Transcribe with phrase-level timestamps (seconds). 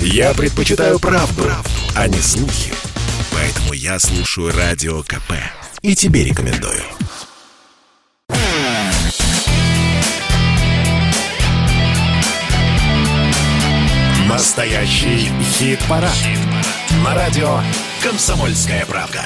[0.00, 2.72] Я предпочитаю правду, правду, а не слухи.
[3.32, 5.32] Поэтому я слушаю Радио КП.
[5.82, 6.82] И тебе рекомендую.
[14.28, 16.12] Настоящий хит-парад.
[16.12, 16.38] Хит
[17.02, 17.60] На радио
[18.02, 19.22] «Комсомольская правда».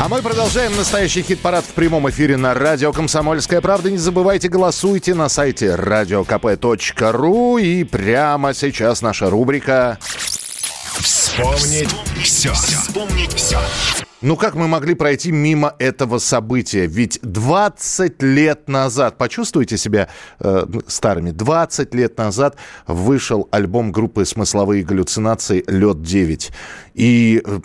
[0.00, 3.90] А мы продолжаем настоящий хит-парад в прямом эфире на радио «Комсомольская правда».
[3.90, 7.60] Не забывайте, голосуйте на сайте radiokp.ru.
[7.60, 9.98] И прямо сейчас наша рубрика
[11.00, 12.52] Вспомнить все.
[12.52, 13.58] Вспомнить все.
[14.20, 16.86] Ну как мы могли пройти мимо этого события?
[16.86, 20.08] Ведь 20 лет назад, почувствуйте себя
[20.40, 22.56] э, старыми, 20 лет назад
[22.88, 26.50] вышел альбом группы «Смысловые галлюцинации» «Лед-9».
[26.94, 27.60] И э,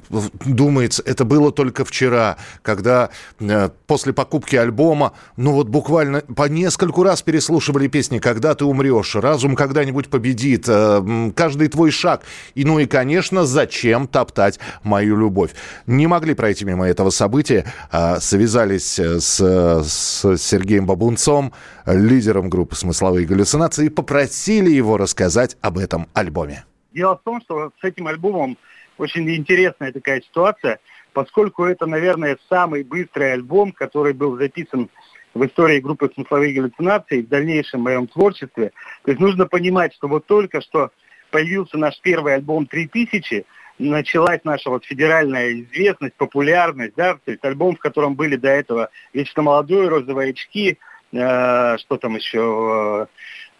[0.45, 3.09] думается, это было только вчера, когда
[3.39, 9.15] э, после покупки альбома, ну вот буквально по нескольку раз переслушивали песни «Когда ты умрешь»,
[9.15, 12.21] «Разум когда-нибудь победит», э, «Каждый твой шаг».
[12.53, 15.49] И, ну и, конечно, «Зачем топтать мою любовь».
[15.87, 17.63] Не могли пройти мимо этого события.
[17.89, 21.53] А, связались с, с Сергеем Бабунцом,
[21.85, 26.65] лидером группы «Смысловые галлюцинации», и попросили его рассказать об этом альбоме.
[26.91, 28.57] Дело в том, что с этим альбомом
[28.97, 30.79] очень интересная такая ситуация,
[31.13, 34.89] поскольку это, наверное, самый быстрый альбом, который был записан
[35.33, 38.73] в истории группы смысловых галлюцинаций в дальнейшем моем творчестве.
[39.05, 40.91] То есть нужно понимать, что вот только что
[41.31, 43.45] появился наш первый альбом «3000»,
[43.79, 48.89] началась наша вот федеральная известность, популярность, да, то есть альбом, в котором были до этого
[49.13, 50.77] «Вечно молодой», «Розовые очки»,
[51.11, 53.07] э, что там еще,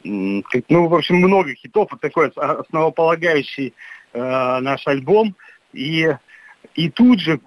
[0.04, 3.74] э, ну, в общем, много хитов, вот такой основополагающий
[4.14, 5.36] э, наш альбом.
[5.72, 6.16] И,
[6.76, 7.40] и тут же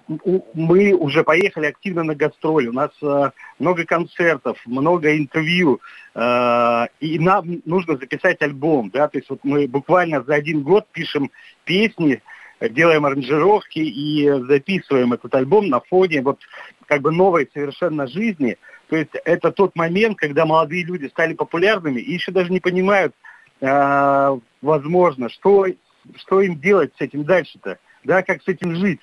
[0.53, 2.67] мы уже поехали активно на гастроли.
[2.67, 5.79] У нас э, много концертов, много интервью.
[6.15, 8.89] Э, и нам нужно записать альбом.
[8.89, 9.07] Да?
[9.07, 11.31] То есть вот мы буквально за один год пишем
[11.63, 12.21] песни,
[12.61, 16.39] делаем аранжировки и записываем этот альбом на фоне вот
[16.87, 18.57] как бы новой совершенно жизни.
[18.89, 23.13] То есть это тот момент, когда молодые люди стали популярными и еще даже не понимают,
[23.61, 25.67] э, возможно, что
[26.15, 29.01] что им делать с этим дальше-то, да, как с этим жить.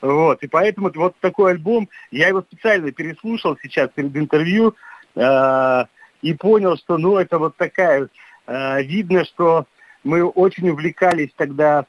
[0.00, 4.74] Вот, и поэтому вот такой альбом, я его специально переслушал сейчас перед интервью
[5.14, 5.84] э,
[6.20, 8.08] и понял, что, ну, это вот такая,
[8.46, 9.66] э, видно, что
[10.02, 11.86] мы очень увлекались тогда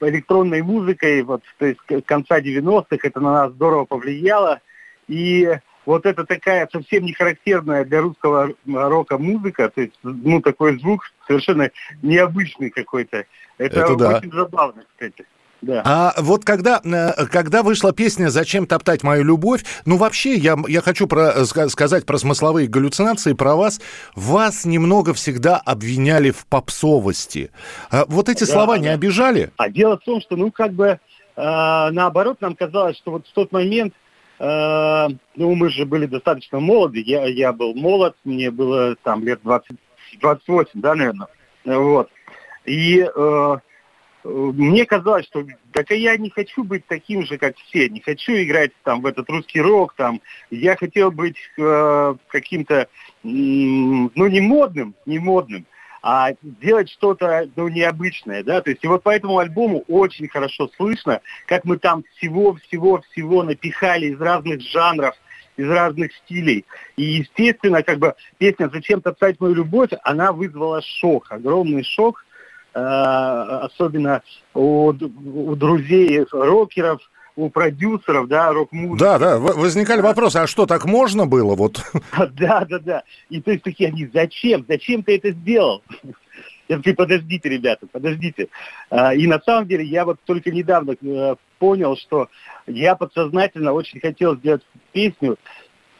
[0.00, 4.60] электронной музыкой, вот, то есть конца 90-х, это на нас здорово повлияло,
[5.08, 10.78] и вот это такая совсем не характерная для русского рока музыка, то есть, ну, такой
[10.80, 11.70] звук совершенно
[12.02, 13.24] необычный какой-то.
[13.58, 14.16] Это, это да.
[14.18, 15.24] очень забавно, кстати.
[15.62, 15.82] Да.
[15.84, 20.80] А вот когда, э, когда вышла песня «Зачем топтать мою любовь», ну вообще я, я
[20.80, 23.80] хочу про, сказать про смысловые галлюцинации, про вас.
[24.14, 27.50] Вас немного всегда обвиняли в попсовости.
[27.90, 28.82] А вот эти да, слова да.
[28.82, 29.50] не обижали?
[29.56, 30.98] А дело в том, что ну как бы э,
[31.36, 33.94] наоборот нам казалось, что вот в тот момент
[34.38, 37.02] Э, ну, мы же были достаточно молоды.
[37.04, 39.76] Я, я был молод, мне было там лет 20,
[40.20, 41.28] 28, да, наверное.
[41.64, 42.10] Вот.
[42.64, 43.56] И э,
[44.26, 47.88] мне казалось, что так я не хочу быть таким же, как все.
[47.88, 49.94] Не хочу играть там в этот русский рок.
[49.94, 50.20] Там.
[50.50, 52.88] Я хотел быть э, каким-то,
[53.22, 55.66] ну, не модным, не модным
[56.08, 60.70] а делать что-то ну, необычное, да, то есть и вот по этому альбому очень хорошо
[60.76, 65.16] слышно, как мы там всего-всего-всего напихали из разных жанров,
[65.56, 66.64] из разных стилей.
[66.96, 72.25] И, естественно, как бы песня «Зачем топтать мою любовь», она вызвала шок, огромный шок, э,
[72.76, 74.22] особенно
[74.54, 77.00] у, у друзей рокеров,
[77.36, 78.98] у продюсеров, да, рок-музыки.
[78.98, 81.54] Да, да, возникали вопросы, а что, так можно было?
[81.54, 81.80] Вот.
[82.32, 83.02] Да, да, да.
[83.28, 84.64] И то есть такие они, зачем?
[84.68, 85.82] Зачем ты это сделал?
[86.68, 88.48] Я такой, подождите, ребята, подождите.
[88.90, 92.28] А, и на самом деле я вот только недавно э, понял, что
[92.66, 94.62] я подсознательно очень хотел сделать
[94.92, 95.38] песню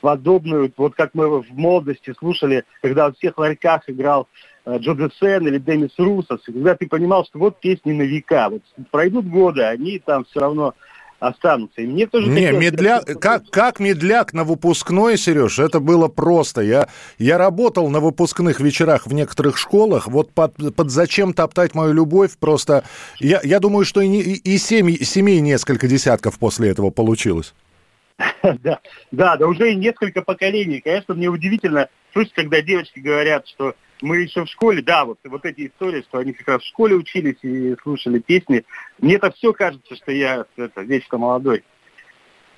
[0.06, 4.28] подобную, вот как мы в молодости слушали, когда в всех ларьках играл
[4.64, 8.62] э, Джо Десен или Денис Русос, когда ты понимал, что вот песни на века, вот
[8.92, 10.74] пройдут годы, они там все равно
[11.18, 11.80] останутся.
[11.80, 13.00] И мне тоже не, медля...
[13.00, 16.60] как, как медляк на выпускной, Сереж, это было просто.
[16.60, 16.86] Я,
[17.18, 22.38] я работал на выпускных вечерах в некоторых школах, вот под, под «Зачем топтать мою любовь»
[22.38, 22.84] просто...
[23.18, 27.54] Я, я думаю, что и, и семь, семей несколько десятков после этого получилось.
[28.62, 28.80] Да,
[29.10, 30.80] да, да, уже несколько поколений.
[30.80, 35.44] Конечно, мне удивительно слышать, когда девочки говорят, что мы еще в школе, да, вот, вот
[35.44, 38.64] эти истории, что они как раз в школе учились и слушали песни.
[38.98, 41.64] Мне это все кажется, что я это, вечно молодой.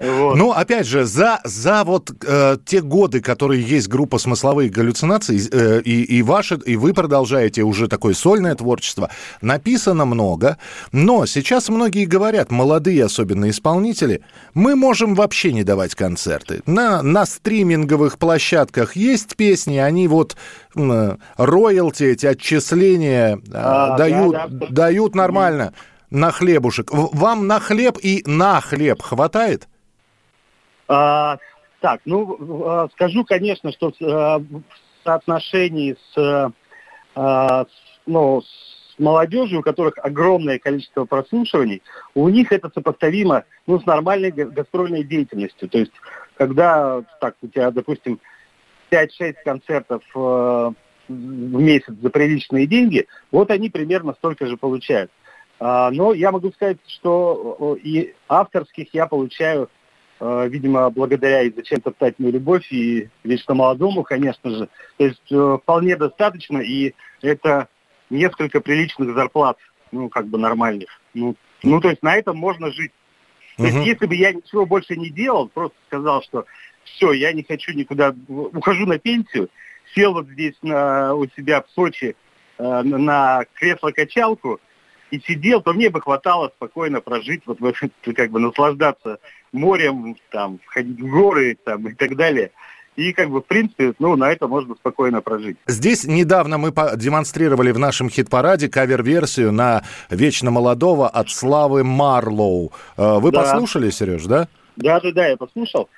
[0.01, 0.37] Вот.
[0.37, 5.81] Ну, опять же, за, за вот э, те годы, которые есть группа смысловых галлюцинаций, э,
[5.85, 9.11] и, и, ваши, и вы продолжаете уже такое сольное творчество,
[9.41, 10.59] написано много,
[10.93, 14.23] но сейчас многие говорят, молодые особенно исполнители,
[14.55, 16.63] мы можем вообще не давать концерты.
[16.67, 20.37] На, на стриминговых площадках есть песни, они вот
[20.77, 24.67] э, роялти, эти отчисления э, а, дают, да, да.
[24.69, 25.75] дают нормально
[26.11, 26.91] на хлебушек.
[26.93, 29.67] Вам на хлеб и на хлеб хватает?
[30.89, 31.39] А,
[31.81, 34.63] так, ну, а, скажу, конечно, что а, в
[35.05, 36.53] соотношении с,
[37.15, 41.83] а, с, ну, с молодежью, у которых огромное количество прослушиваний,
[42.15, 45.69] у них это сопоставимо ну, с нормальной гастрольной деятельностью.
[45.69, 45.93] То есть,
[46.37, 48.19] когда так, у тебя, допустим,
[48.91, 50.75] 5-6 концертов в
[51.09, 55.11] месяц за приличные деньги, вот они примерно столько же получают.
[55.61, 59.78] Но я могу сказать, что и авторских я получаю Э,
[60.21, 64.69] видимо, благодаря и зачем топтать мою любовь, и вечно молодому, конечно же.
[64.97, 67.69] То есть э, вполне достаточно, и это
[68.11, 69.59] несколько приличных зарплат,
[69.93, 70.89] ну, как бы нормальных.
[71.15, 72.93] Ну, ну то есть на этом можно жить.
[73.57, 76.45] То есть если бы я ничего больше не делал, просто сказал, что
[76.85, 79.51] все, я не хочу никуда, ухожу на пенсию,
[79.95, 82.15] сел вот здесь на, у себя в Сочи
[82.59, 84.61] э, на кресло-качалку,
[85.11, 87.59] и сидел, то мне бы хватало спокойно прожить, вот
[88.17, 89.19] как бы наслаждаться
[89.53, 92.51] морем, там, входить в горы там, и так далее.
[92.97, 95.57] И, как бы, в принципе, ну, на это можно спокойно прожить.
[95.69, 102.73] Здесь недавно мы демонстрировали в нашем хит-параде кавер-версию на «Вечно молодого» от Славы Марлоу.
[102.97, 103.43] Э, вы да.
[103.43, 104.49] послушали, Сереж, да?
[104.75, 105.89] Да, да, да, я послушал.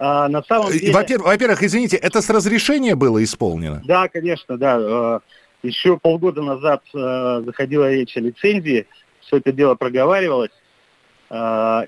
[0.00, 0.92] А, на самом деле...
[0.92, 3.80] Во-первых, во-первых, извините, это с разрешения было исполнено?
[3.84, 5.20] Да, конечно, да.
[5.62, 8.86] Э, еще полгода назад э, заходила речь о лицензии,
[9.20, 10.50] все это дело проговаривалось.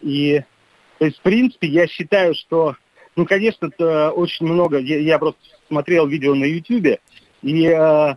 [0.02, 0.42] И
[1.02, 2.76] то есть, в принципе, я считаю, что,
[3.16, 3.66] ну, конечно,
[4.10, 7.00] очень много, я, я просто смотрел видео на YouTube,
[7.42, 8.14] и, э,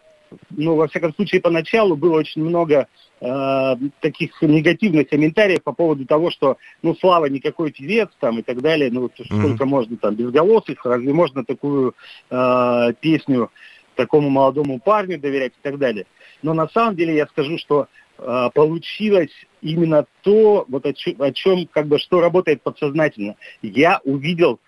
[0.52, 2.88] ну, во всяком случае, поначалу было очень много
[3.22, 8.62] э, таких негативных комментариев по поводу того, что, ну, Слава никакой певец там и так
[8.62, 9.26] далее, ну, mm-hmm.
[9.26, 11.96] сколько можно там безголосых, разве можно такую
[12.30, 13.50] э, песню
[13.96, 16.06] такому молодому парню доверять и так далее.
[16.42, 17.88] Но на самом деле я скажу, что
[18.18, 19.32] э, получилось
[19.62, 23.36] именно то, вот о чем, о чем, как бы, что работает подсознательно.
[23.62, 24.60] Я увидел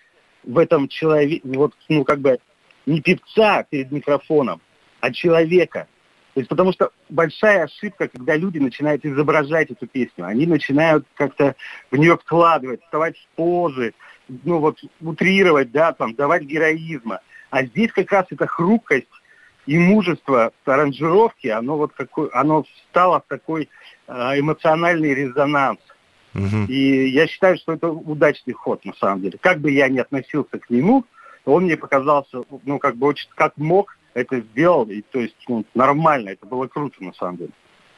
[0.44, 2.39] в этом человеке, вот, ну, как бы,
[2.85, 4.62] не певца перед микрофоном,
[5.01, 5.88] а человека.
[6.33, 11.56] То есть, потому что большая ошибка, когда люди начинают изображать эту песню, они начинают как-то
[11.89, 13.94] в нее вкладывать, вставать в позы,
[14.44, 17.21] ну вот утрировать, да, там, давать героизма.
[17.49, 19.07] А здесь как раз эта хрупкость
[19.65, 23.69] и мужество аранжировки, оно вот какой, оно стало в такой
[24.07, 25.79] э, эмоциональный резонанс.
[26.33, 26.65] Угу.
[26.67, 29.38] И я считаю, что это удачный ход, на самом деле.
[29.41, 31.05] Как бы я ни относился к нему,
[31.45, 35.63] он мне показался, ну, как бы очень, как мог, это сделал, и то есть ну,
[35.75, 37.51] нормально, это было круто, на самом деле.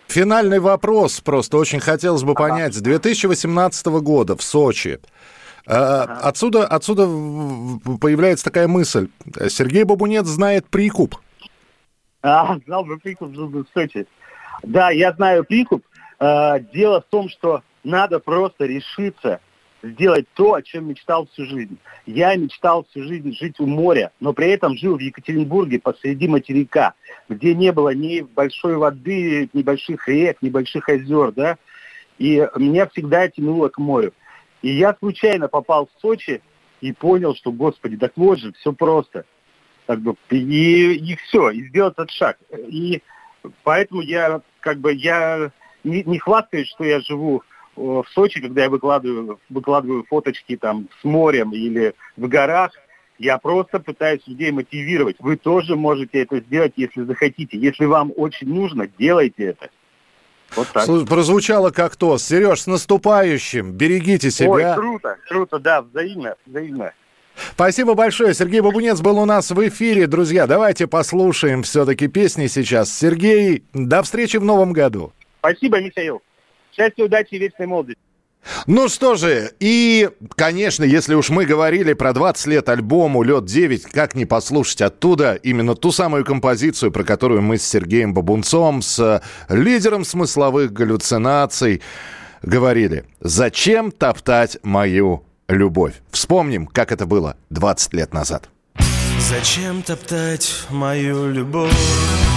[0.08, 2.74] Финальный вопрос просто очень хотелось бы понять.
[2.74, 5.00] С 2018 года в Сочи
[5.78, 6.20] ага.
[6.22, 7.06] Отсюда, отсюда
[8.00, 9.10] появляется такая мысль.
[9.50, 11.16] Сергей Бабунец знает прикуп.
[12.22, 14.06] А, знал бы прикуп, жил бы в Сочи.
[14.64, 15.86] Да, я знаю прикуп.
[16.20, 19.40] А, дело в том, что надо просто решиться
[19.82, 21.78] сделать то, о чем мечтал всю жизнь.
[22.06, 26.94] Я мечтал всю жизнь жить у моря, но при этом жил в Екатеринбурге посреди материка,
[27.30, 31.58] где не было ни большой воды, ни больших рек, ни больших озер, да,
[32.18, 34.14] и меня всегда тянуло к морю.
[34.62, 36.42] И я случайно попал в Сочи
[36.82, 39.26] и понял, что, господи, так вот же, все просто–
[39.90, 42.38] как бы, и, и все, и сделать этот шаг.
[42.52, 43.02] И
[43.64, 45.50] поэтому я, как бы, я
[45.84, 47.42] не, не хвастаюсь, что я живу
[47.76, 52.72] в Сочи, когда я выкладываю, выкладываю фоточки там с морем или в горах,
[53.18, 55.16] я просто пытаюсь людей мотивировать.
[55.18, 57.58] Вы тоже можете это сделать, если захотите.
[57.58, 59.72] Если вам очень нужно, делайте это.
[60.56, 60.86] Вот так.
[61.08, 62.18] Прозвучало как то.
[62.18, 63.72] Сереж, с наступающим.
[63.74, 64.50] Берегите себя.
[64.50, 66.94] Ой, круто, круто, да, взаимно, взаимно.
[67.54, 68.34] Спасибо большое.
[68.34, 70.08] Сергей Бабунец был у нас в эфире.
[70.08, 72.92] Друзья, давайте послушаем все-таки песни сейчас.
[72.92, 75.14] Сергей, до встречи в новом году.
[75.40, 76.22] Спасибо, Михаил.
[76.76, 78.02] Счастья, удачи и вечной молодости.
[78.68, 84.16] Ну что же, и, конечно, если уж мы говорили про 20 лет альбому «Лед-9», как
[84.16, 90.06] не послушать оттуда именно ту самую композицию, про которую мы с Сергеем Бабунцом, с лидером
[90.06, 91.82] смысловых галлюцинаций,
[92.42, 93.06] говорили.
[93.20, 95.94] «Зачем топтать мою любовь.
[96.12, 98.50] Вспомним, как это было 20 лет назад.
[99.20, 102.29] Зачем топтать мою любовь?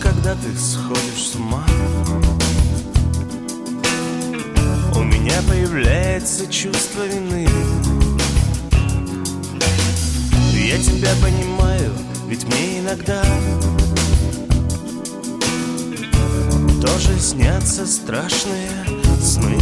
[0.00, 1.64] Когда ты сходишь с ума.
[4.94, 7.48] У меня появляется чувство вины.
[10.54, 11.92] Я тебя понимаю,
[12.28, 13.22] ведь мне иногда
[16.82, 18.68] Тоже снятся страшные
[19.22, 19.56] сны.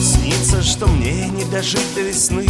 [0.00, 2.46] Снится, что мне не дожить до весны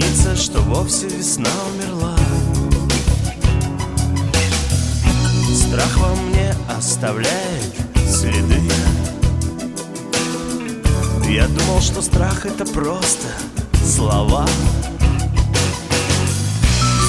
[0.00, 2.16] Снится, что вовсе весна умерла.
[5.54, 7.74] Страх во мне оставляет
[8.08, 8.62] следы.
[11.28, 13.26] Я думал, что страх это просто
[13.84, 14.46] слова.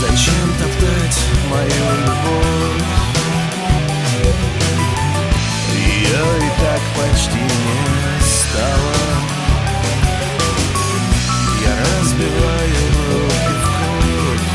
[0.02, 1.20] Зачем топтать
[1.50, 2.84] мою любовь?
[5.74, 9.31] Ее и так почти не стало
[12.12, 12.76] Разбиваю
[13.08, 14.48] руки в кровь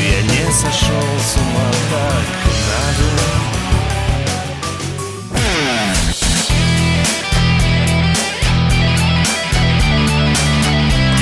[0.00, 2.28] Я не сошел с ума как
[2.68, 3.06] надо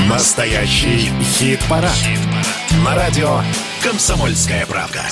[0.08, 1.96] Настоящий хит-парад.
[2.84, 3.40] На радио
[3.82, 5.02] «Комсомольская правда».